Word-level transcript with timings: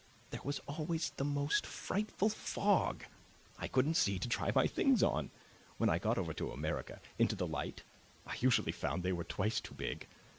There 0.31 0.41
was 0.43 0.57
always 0.67 1.11
the 1.11 1.23
most 1.23 1.63
frightful 1.63 2.29
fog; 2.29 3.03
I 3.59 3.67
couldn't 3.67 3.93
see 3.93 4.17
to 4.17 4.27
try 4.27 4.51
my 4.55 4.65
things 4.65 5.03
on. 5.03 5.29
When 5.77 5.91
I 5.91 5.99
got 5.99 6.17
over 6.17 6.33
to 6.33 6.51
America 6.51 6.99
into 7.19 7.35
the 7.35 7.45
light 7.45 7.83
I 8.25 8.35
usually 8.39 8.71
found 8.71 9.03
they 9.03 9.13
were 9.13 9.23
twice 9.23 9.61
too 9.61 9.75
big. 9.75 10.07